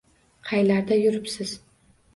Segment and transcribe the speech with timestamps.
[0.45, 1.57] -Qaylarda yuribsiz?